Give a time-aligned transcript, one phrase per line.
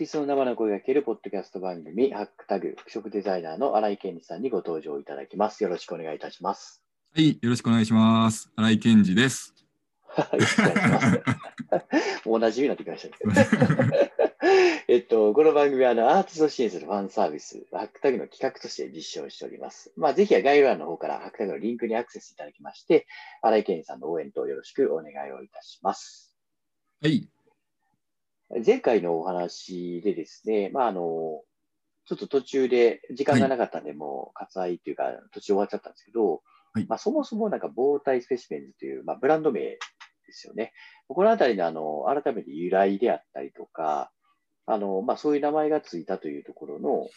[0.00, 5.62] ティストの生の声が聞けるポッドキャスト番組、ハックタグ、服飾デザイナーの新井健二さんにご登場いただきます。
[5.62, 6.82] よろしくお願いいたします。
[7.14, 8.50] はい、よろしくお願いします。
[8.56, 9.52] 新井健二です。
[10.06, 12.24] はい、お願いします。
[12.24, 14.10] もうおなじみになってきましたね。
[14.88, 19.92] えっと、この番組はあのアーティストを支援するファンサービス、ハックタグの企画として実証しております。
[19.98, 23.06] まあ、ぜひは概要欄の方からハックタグのリンクにアクセスいただきまして、
[23.42, 26.34] 新井健二さんの応援とよろしくお願いをいたします。
[27.02, 27.28] はい、
[28.64, 31.00] 前回のお話でですね、まあ、あの、
[32.06, 36.42] ちょっと途中で時間がなかったんで、もう割愛っていうか、途中終わっちゃったんですけど、
[36.72, 39.78] はいまあ、そもそもなんか防体スペシメンズという、まあ、ブランド名で
[40.32, 40.72] すよね。
[41.08, 44.10] このあたりのあの、改めて由来であったりとか、
[44.66, 47.08] あの、まあ、そういう名前がついたというところの、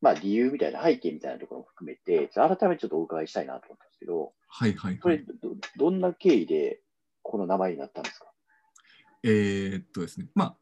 [0.00, 5.24] まあ、理由みたいな背景みたいなところも含めて、改めてちょっとお伺いしたいなと思ったんですけど、はい、はい、これはい。
[5.40, 6.80] ど、どんな経緯で
[7.22, 8.31] この名前になったんですか？
[9.22, 10.56] えーっとですね、まあ、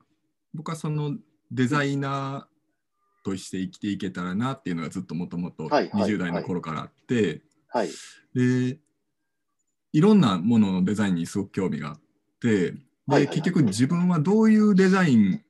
[0.55, 1.16] 僕はその
[1.50, 7.88] デザイナーとして生きていけたらなっていうのがずっともともとはいはい20代の頃からあって、はい。
[8.34, 8.78] で、
[9.92, 12.00] いろんなもののデザインにすごく興味があっ
[12.41, 13.34] て、で、はいはいはい。
[13.36, 15.42] 結局自分はどういうデザイン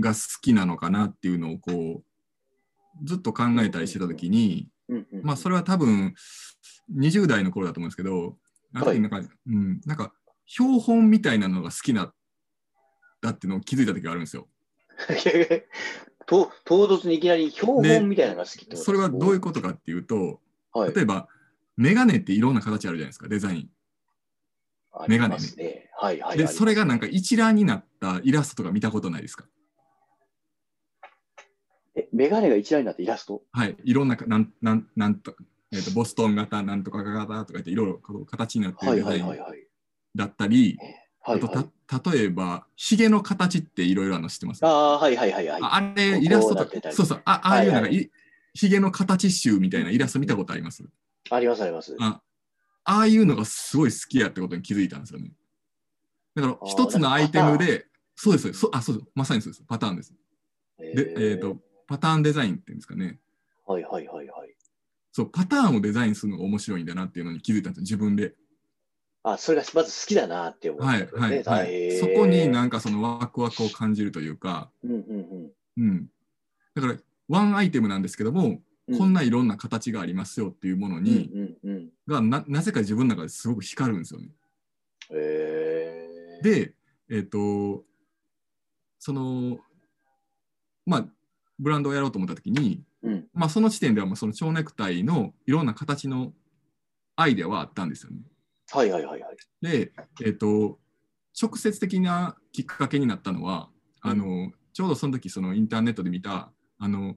[0.00, 4.68] が好きなのかなっていうのをこう、ずっと考えたりしてた時に、
[5.22, 6.14] まあそれは多分
[6.96, 8.36] 20代の頃だと思うんですけど、
[8.74, 10.12] あの時なんか、うん、なんか
[10.46, 12.12] 標本みたいなのが好きな
[13.20, 14.48] だってのを気づいた時があるんですよ。
[16.26, 20.40] と唐突にいきなり標本みたいなのが好きってそれはどういうことかっていうと、
[20.72, 21.28] はい、例えば
[21.76, 23.70] メガネっていろんな形あるじゃないですか、デザイン。
[25.06, 25.90] メガネね。
[25.96, 26.38] はいはい。
[26.38, 29.46] で、それがなんか一覧になったイラストとか見たことないですか？
[31.94, 33.42] え、メガネが一覧になってイラスト？
[33.52, 35.36] はい、いろんなか、なん、なん、なんと、
[35.70, 39.66] えーと、ボストン型、なんとか型とか言っていろいろ形になってはいはいるデザインはいはい。
[40.16, 40.78] だったり、
[41.32, 44.64] はいはい、あとた例えば、ヒゲの形っていろいろあるの知ってます？
[44.64, 45.60] ああ、はいはいはいはい。
[45.62, 48.10] あれ、うイラストとか、そうそう、あああいうなんか、はいはい
[48.54, 50.82] ヒゲの形集みたいなイラスト見たことあります？
[51.30, 51.94] ありますあります。
[52.00, 52.20] あ
[52.82, 55.30] ああいうのがすごい好きやってことに気づいたんですよね。
[56.34, 60.12] だから一つのアイテムで、そうですそあ、そうです、まさにそうです、パターンです。
[60.78, 63.20] で、えっ、と、パターンデザインっていうんですかね。
[63.64, 64.54] はいはいはいはい。
[65.12, 68.34] そう、パターンをデザインするのが面白いんだなっていうのに気づいたんですよ、自分で。
[69.22, 71.98] あ、それがまず好きだなって思ったはい、はい、はい。
[71.98, 76.10] そこになんかそのワクワクを感じるというか、うんうんうん。
[76.74, 76.96] だから、
[77.28, 78.62] ワンアイテムなんですけども、うん
[78.96, 81.04] こんないろんな形がありますよっていうものうん。
[81.04, 81.90] に、うんうんうん。
[82.06, 84.30] がななぜか自分の中ですごく光るんですよね。
[85.10, 86.74] へえ。、で、
[87.10, 87.84] えっ、と、
[88.98, 89.58] その、
[90.86, 91.06] まあ、
[91.58, 93.26] ブランドをやろうと思った時に、うん。
[93.34, 96.32] まあ、その時点ではもうその蝶ネクタイのいろんな形の
[97.14, 98.22] アイデアはあったんですよね。
[98.70, 99.36] はいはいはいはい。
[99.62, 99.92] で、
[100.24, 100.78] えっ、と、
[101.40, 103.70] 直接的なきっかけになったのは、
[104.00, 107.16] あの、ちょうどその時そのインターネットで見た、あの、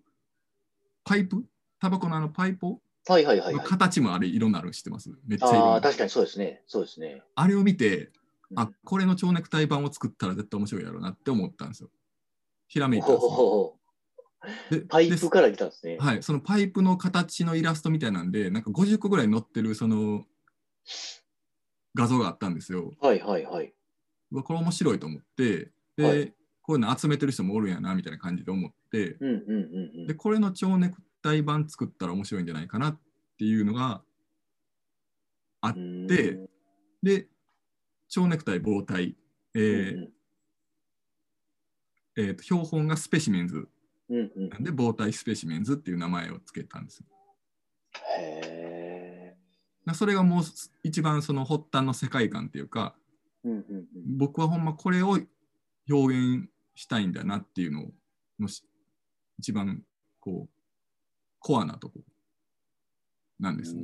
[1.04, 1.44] パイプ？
[1.80, 2.78] タバコのあのパイプ？
[3.08, 3.68] はいはいはい、のはい。
[3.68, 5.10] 形もあれいろんなの知ってます？
[5.28, 5.82] めっちゃいあ。
[5.82, 6.62] 確かにそうですね。
[6.68, 7.22] そうですね。
[7.36, 8.12] あれを見て、
[8.56, 11.90] あうん、これの蝶ネクタイ版を作ったら絶対面白いやろうなって思ったんですよ。
[12.68, 13.78] ひらめいたんほ
[14.72, 15.98] ですよパイでプから来たんですね。
[16.00, 20.24] はい、そのパイプの形のイラストみたいなんで、なんか50個ぐらい載ってるその
[21.96, 22.94] 画像があったんですよ。
[23.02, 23.74] はいはいはい。
[24.44, 26.34] これ面白いと思って、で、はい。
[26.62, 30.08] こういうの集めてる人もおるんやなみたいな感じで思って、うんうんうんうん。
[30.08, 30.14] で、。
[30.14, 33.00] これの蝶ネクタイ版作ったら面白いんじゃないかなっ
[33.38, 34.02] ていうのが
[35.60, 36.50] あって、
[37.04, 37.28] で、
[38.08, 39.16] 蝶ネクタイ棒体、
[39.54, 40.14] えーうん
[42.18, 43.68] えーと標本がスペシメンズ。
[44.10, 44.32] うんうん。
[44.36, 47.04] うんなんで棒体スペシメンズっていう名前をつけたんです。
[48.18, 48.61] へな
[49.94, 50.44] それがもう
[50.84, 55.18] 一番その発端の世界観っていうかーうんうんうん僕はほんまこれを
[55.90, 57.90] 表現したいんだなっていうの
[58.40, 58.64] のし
[59.40, 59.84] 一番
[60.20, 60.50] こう
[61.40, 62.00] コアなとこ
[63.40, 63.84] なんですね。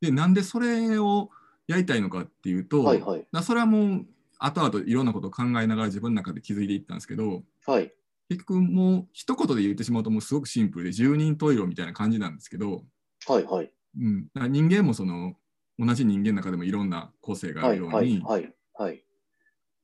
[0.00, 1.30] でなんでそれを
[1.66, 4.06] やりたいのかっていうと、はいはいなそれはもう
[4.38, 7.92] 後々いろんなことを考えながら自分の中で気づいていったんですけどはい。
[8.28, 12.84] 結局もう一言で言ってしまうともうすごくシンプルで十人十色みたいな感じなんですけど、
[13.26, 13.70] はいはい。
[13.96, 15.36] うん、人間もその
[15.78, 19.04] 同じ人間の中でもいろんな個性があはいるように、はいはいはい。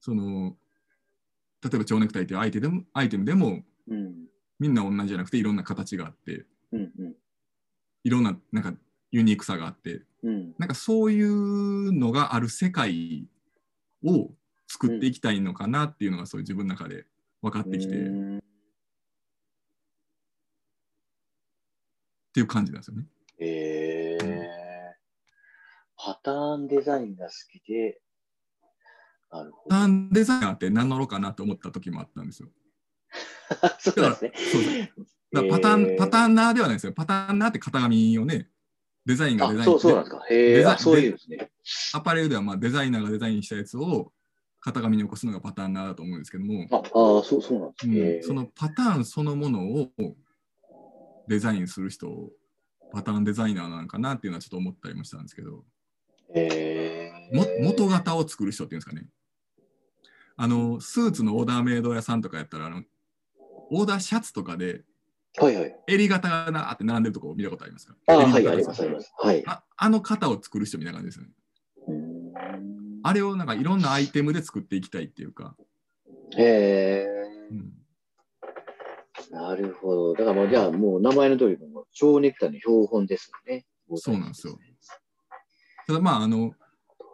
[0.00, 0.56] その
[1.62, 4.14] 例えば蝶ネクタイというアイテムでもアイテムでもうん。
[4.58, 7.14] みんな同じじゃなくていろんな形があってうんうん。
[8.04, 8.74] いろんななんか
[9.10, 10.54] ユニークさがあってうん。
[10.58, 13.26] なんかそういうのがある世界
[14.04, 14.30] を
[14.68, 17.06] 作っていきたいのかなっていうのがそういう自分の中で
[17.42, 18.40] 分かってきてっうん。
[22.32, 23.04] ていう感じなんですよね。
[23.40, 24.40] えー
[26.02, 28.00] パターンデザインが好きで、
[29.30, 29.76] なるほど。
[29.76, 32.48] パターンデザイナーって名乗ろうかなと思った時もあったんですよ。
[33.78, 34.92] そうですね。
[35.32, 36.92] だからパターン、へーパターンナーではないですよ。
[36.94, 38.48] パターンナーって型紙をね、
[39.04, 40.26] デザインがデザインあそうそうなんですか。
[40.30, 41.50] へえ、そういうんですね。
[41.92, 44.12] アパレルではまあデザイナーがデザインしたやつを
[44.62, 48.22] 型紙に起こすのがパターンナーだと思うんですけども、ああ、そうそうなんですうんね。
[48.22, 49.90] そのパターンそのものを
[51.28, 52.32] デザインする人を
[52.92, 55.64] パターンデザイナーなのかなっていうのはちょっと思ったりもしたんですけど、
[56.34, 57.36] へえ。
[57.36, 59.06] も元型を作る人っていうんですかね。
[60.36, 62.82] あの、スーツのオーダーメイド屋さんとかやったら、あの
[63.70, 64.82] オーダーシャツとかで
[65.38, 65.76] はいはい。
[65.86, 67.94] 襟型がなーって並んでるとこ見たことありますか？
[68.08, 69.12] あはい、あります、あります。
[69.16, 69.44] はい。
[69.46, 71.32] ああの型を作る人みたいな感じですよね。
[73.04, 75.54] あれをなんかいろんなアイテムで作っていきたいっていうか、
[76.36, 77.06] へえ。
[77.52, 77.72] うん
[79.30, 80.12] なるほど。
[80.14, 83.64] だからもう、じゃあもう名前の通り、もう蝶ネクタイの標本ですよね。
[83.96, 84.58] そうなんですよ。
[85.86, 86.52] ただまああの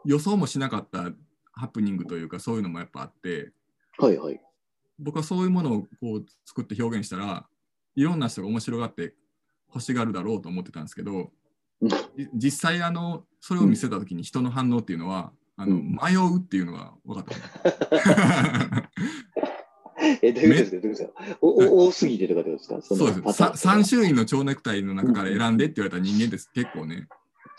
[0.05, 1.11] 予想もしなかった
[1.53, 3.53] ハプニングというかそういうのもやっぱあって
[3.99, 4.41] はいはい。
[4.99, 7.47] 僕はそういうものをこう作って表現したら
[7.95, 9.15] いろんな人が面白がって
[9.69, 11.31] 欲しがるだろうと思ってたんですけど
[12.35, 18.91] 実際あのそれを見せた時に人の反応っていうのは、あのうん迷うっていうのが分かった。
[20.23, 21.11] え、どういうことですか？
[21.41, 22.81] 多すぎてとかどうですか？
[22.83, 27.09] そうですさパターンとか3種類の蝶ネクタイの中から選んでって言われた人間って結構ね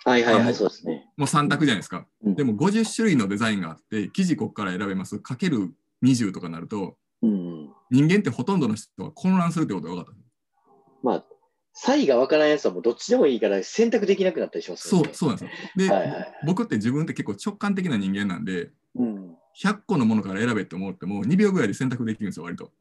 [0.05, 1.09] はいはいはい、そうですね。
[1.17, 2.05] もう3択じゃないですか。
[2.23, 5.73] うんでも50種類のデザインがあって生地ここから選べますかける
[6.03, 7.69] 20とかなるとうん。
[7.89, 10.21] 人間ってほとんどの人は混乱するってことが分かった。
[11.03, 11.25] まあ、
[11.73, 15.05] 差異がわからないやつはもうどっちでもいいから選択できなくなったりしますよね。
[15.05, 15.87] そうそうなんですよ。
[15.87, 19.35] で、はいはい僕って自分って結構直感的な人間なんでうん。
[19.63, 22.71] 100個のものから選べって思っても2秒ぐらいで選択できるんですよ割と。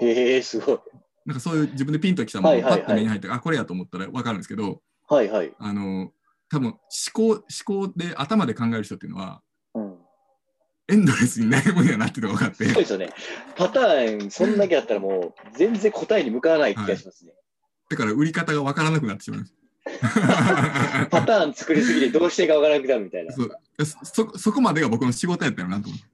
[0.00, 0.78] へえ、すごい。
[1.26, 5.52] なんかそういう自分でピンときたものはいはいはいがパッと目に入って、あこれやと思ったら分かるんですけどはいはい。
[5.58, 6.12] あの
[6.48, 6.78] 多分思
[7.12, 9.42] 考思考で頭で考える人っていうのは
[9.74, 9.96] うん。
[10.88, 13.10] エンドレスに悩むんやなっていうのが分かってそうですよね。
[13.56, 17.32] パターン、そんだけあったらもう全然答えに向かわない気がしますね。
[17.90, 19.54] だから売り方が分からなくなってしまうんです。
[21.10, 23.32] パターン作りすぎてどうしていいかわからなくなるみたいな。
[23.32, 23.50] そう
[24.04, 26.09] そそこまでが僕の仕事やったよなと思って。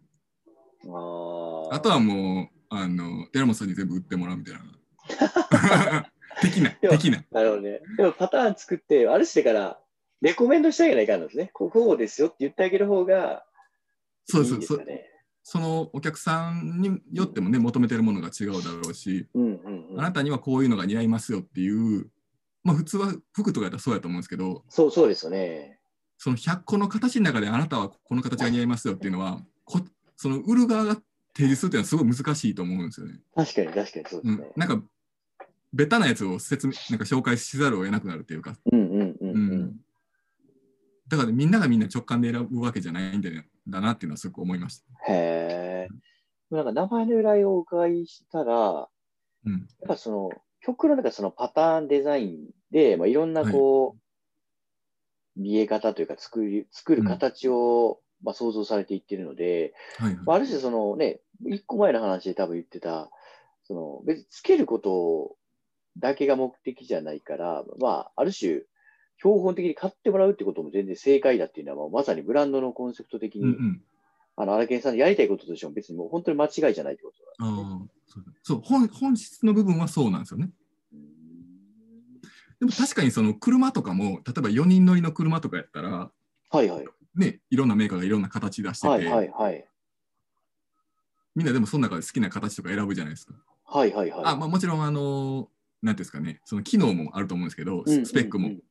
[1.70, 6.10] あとはもう、あの、寺本さんに全部売ってもらうみたいな。
[6.42, 7.24] 的な、 でも的な。
[7.30, 7.80] なるほどね。
[7.96, 9.80] でもパターン作って、あるしてから、
[10.20, 11.50] レコメンドしてあげないかんのですね。
[11.52, 13.44] こうですよって言ってあげる方が
[14.26, 15.04] そうですそいいですかね。
[15.42, 20.00] そのお客さんによってもね、求めてるものが違うだろうし、うんうんうん。
[20.00, 22.10] あなたにはこういうのが似合いますよっていう、
[22.64, 25.78] まあ普通は服とかやったらそうやと思うんですけど、そうそうですよね。
[26.18, 29.80] その100個の形の中であなたはこの形が似合いますよっていうのは、こ
[30.16, 30.94] その売る側が
[31.34, 33.20] 提示するっていうのはすごい難しいと思うんですよね。
[33.34, 34.82] 確かに確かにそうですね。、うんなんか、
[35.72, 39.76] ベタなやつを説明、なんか紹介しざるを得なくなるっていうか、うんうんうんううんん。
[41.08, 43.30] だから、みんながみんな直感で選ぶわけじゃないんだ
[43.68, 45.12] だなっていうのはすごく思いました。
[45.12, 45.88] へえ。
[46.50, 48.88] なんか名前の由来をお伺いしたら、
[49.44, 49.52] うん。
[49.52, 50.30] やっぱその
[50.60, 53.96] 曲の中そのパターンデザインで、まあ、いろんなこ
[55.36, 60.24] う、見え方というか作り作る形を、まあ、想像されていってるので、はいはい。
[60.26, 63.08] まあ、ある種そのね、一個前の話で多分言ってた、
[63.62, 65.36] その別につけること
[65.98, 68.62] だけが目的じゃないから、まあ、ある種、
[69.18, 73.82] 標本的に買ってもらうってことも全然正解だっていうのは、まさにブランドのコンセプト的に、うんうん。
[74.34, 80.50] あの、荒研さんのやりたいこととしても別にもう本当に間違いじゃないってことなんですねああ、そうそう本本質の部分はそうなんですよね。
[82.58, 86.10] でも確かにその車とかも、例えば4人乗りの車とかやったら、
[86.50, 86.86] はいはい。
[87.16, 89.64] ね、いろんなメーカーがいろんな形出してて、はいはいはい。
[91.34, 93.34] みんなでもその中で好きな形とか選ぶじゃないですか。
[93.64, 94.20] はいはいはい。
[94.24, 95.48] あまあ、もちろん、あの、
[95.82, 98.48] なんていうんですかね、その機能もあると思うんですけど、うんスペックも。
[98.48, 98.62] うんうん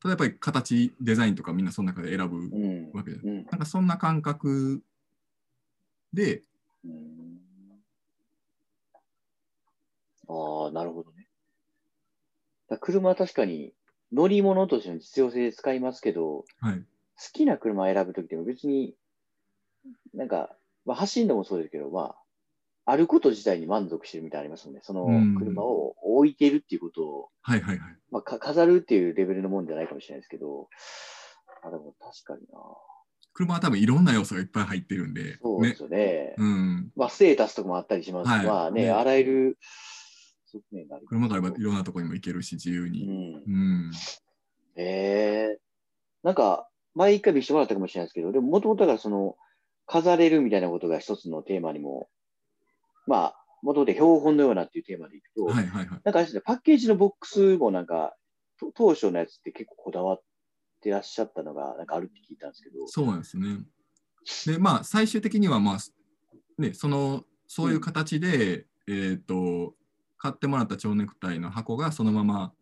[0.00, 4.82] ただやっぱり形、デザインとかみんなその中で選ぶうんわけで、うんなんかそんな感覚
[6.12, 6.42] で、
[6.84, 7.38] うん
[10.28, 11.28] ああ、なるほどね。
[12.68, 13.72] だ車は確かに
[14.12, 16.78] 乗り物としての実用性で使いますけど、はい。
[16.78, 16.84] 好
[17.32, 18.94] きな車を選ぶときでも別に、
[20.14, 20.50] なんか、
[20.84, 22.16] まあ、走るのもそうですけど、まあ、
[22.84, 24.80] あること自体に満足してるみたいありますもんね。
[24.82, 27.96] そのうん車を置いてるっていうことを、はいはいはい。
[28.10, 30.68] まあ、か飾るっていうレベルのもんじゃないかもしれないですけど、
[31.64, 32.58] あ、でも確かにな。
[33.34, 35.82] 車は多分いろんな要素がいっぱい入ってるんで、ねそうです。
[35.84, 36.34] よね。
[36.38, 36.92] うん。
[36.96, 38.28] まあ、ステータスとかもあったりします。
[38.30, 39.58] はいまあね、ねあらゆる
[40.52, 43.06] 側面があ車があればいろんなところにも行けるし、自由うに。
[43.06, 43.42] ん。
[43.46, 43.90] うん。
[44.76, 45.58] ええ
[46.22, 49.36] なんか、前一回見せてもらったかもしれないですけど、でももともとだからその、
[49.86, 52.08] 飾れるみたいなことが一つのテーマにも、
[53.06, 55.88] まあ、もともと標本のようなっていうテーマでいくと、はいはいはい。
[55.88, 58.14] なんかあれですね、パッケージのボックスもなんか、
[58.58, 60.22] と当初のやつって結構こだわっ
[60.80, 63.58] てらっしゃったのが、なんかあるって聞いたんですけど、そうなんですね。
[64.46, 65.78] で、まあ、最終的には、まあ、
[66.58, 69.74] ね、そのそういう形で、えっ、と
[70.22, 72.52] 買ってもらった蝶ネクタイの箱がそのまま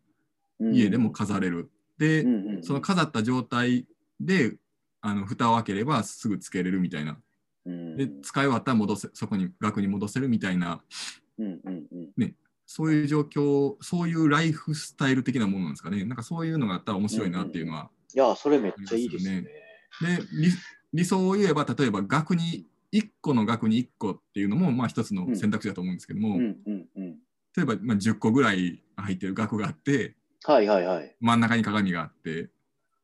[0.59, 1.69] 家でも飾れる。
[1.99, 2.25] で、
[2.63, 3.85] その飾った状態
[4.19, 4.55] で
[4.99, 7.19] あの蓋を開ければすぐつけれるみたいな。
[7.67, 7.97] うん。
[7.97, 10.81] で使い終わったら戻せそこに額に戻せるみたいな。
[11.37, 11.85] うんうん
[12.17, 12.35] うん。
[12.65, 16.03] そういう状況そういうライフスタイル的なものなんですかね。
[16.03, 19.41] なんかそういうのがあったら面白いなっていうのは、いや、それめっちゃいいですね。
[19.41, 19.51] で
[20.31, 20.51] 理
[20.93, 27.17] 理想を言えば例えば額に1個の額に1個っていうのもまあ一つの選択肢だと思うんですけども、うんうんうん。
[27.55, 31.15] 例えばまあ10個ぐらい入ってる額があってはいはいはい。
[31.19, 32.49] 真ん中に鏡があって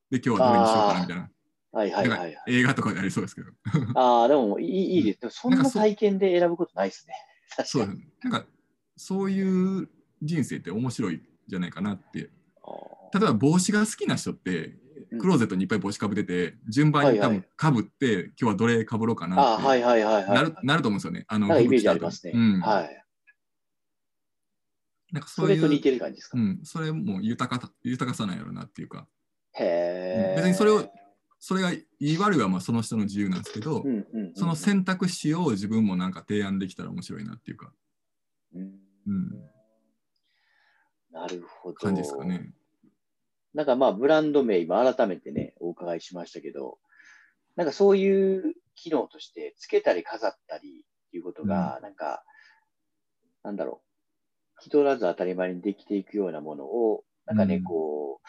[0.09, 1.29] で今日はどれにしようかなみたいな
[1.71, 2.35] はいはいはい、はい。
[2.47, 3.47] 映画とかでありそうですけど
[3.95, 5.19] ああ、でもいいいいです。
[5.19, 7.13] でもそんな体験で選ぶことないですね。
[7.65, 7.87] そう。
[8.23, 8.45] なんか
[8.95, 9.87] そういう
[10.21, 12.29] 人生って面白いんじゃないかなって
[12.65, 14.77] あ例えば帽子が好きな人って
[15.11, 20.29] うんクローゼットにいっぱい帽子かぶってて順番に多はいはい分かぶって今日はどれかぶろうかあなっあ、はいてはいはいはい。
[20.29, 21.25] なるなると思うんですよね。
[21.27, 22.33] あのイメージありますね。
[22.33, 23.05] うんはい。
[25.11, 26.37] なんかそういうそれと似てる感じですか？
[26.37, 29.07] うん、それも豊か豊かさなんやろなっていうか
[29.53, 30.35] へえ。
[30.37, 30.89] 別にそれを
[31.39, 37.71] それがいい悪いはまあその人の自由なんですけど、うんうんうん、その選択肢を自分もなんか提案できたら面白いなっていうか、
[38.55, 38.61] うん
[39.07, 39.29] うん、
[41.11, 41.75] なるほど。
[41.75, 42.51] 感じですかね。
[43.53, 46.77] なんかまあ、ブランド名、今改めてね、お伺いしましたけど、
[47.55, 52.23] なんかそういう機能として、つけたり飾ったりっていうことが、なんか、
[53.43, 53.86] なんだろう、
[54.61, 58.27] 気取らず当たり前にできていくようなものを、なんかね、うんこう、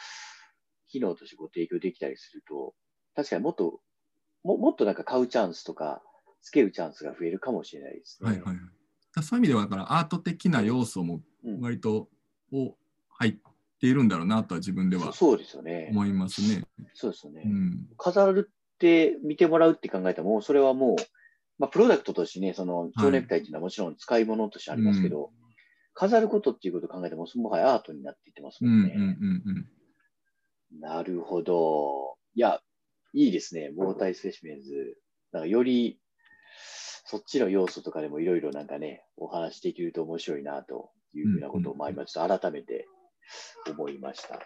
[0.88, 2.74] 機能としてご提供できたりすると、
[3.14, 3.80] 確かにもっと、
[4.44, 6.02] ももっとなんか買うチャンスとか、
[6.42, 8.30] つけるチャンスが増えるかもしれないですね。
[8.30, 8.56] はいはい
[9.22, 12.08] そういう意味ではだからアート的な要素もうん割と
[12.52, 12.76] を
[13.08, 13.34] 入っ
[13.80, 15.88] ているんだろうなとは自分ではそうですよね。
[15.90, 16.64] 思いますね。
[16.94, 17.42] そうですよね。
[17.44, 20.96] うん、飾るって見てもらうって考えたら、もうそれはもう、
[21.58, 25.30] まあ、プロダクトとしてね、その蝶ネクタイっていうのはもちろん使い物としてありますけど、
[25.98, 28.94] 飾ることっていうことを考えても、もはやアートになっていってますうんうんもんね。
[28.94, 29.66] うんうん
[30.80, 32.18] なるほど。
[32.34, 32.60] いや、
[33.14, 33.70] いいですね。
[33.74, 34.98] モータイスペシメンズ。
[35.32, 35.98] なんかより、
[37.06, 42.86] そっちの要素とかでもいろいろなんかね、お話できると面白いなというふうなことを、まあ今ちょっと改めて
[43.68, 44.38] 思いました。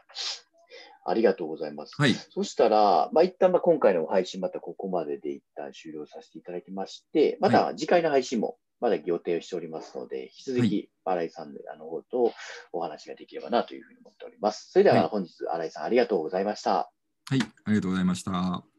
[1.04, 1.94] ありがとうございます。
[1.98, 2.14] はい。
[2.14, 12.32] そしたら、まあ、一旦まあ今回の配信またここまでで一旦終了させていただきまして、また次回の配信もまだ予定をしておりますので、引き続はき新井さんのあの方と
[12.72, 14.72] お話ができればなというふうに思っております。
[14.72, 16.90] それでははい本日新井さんありがとうございました。
[17.30, 17.40] はい。
[17.64, 18.71] ありがとうございました。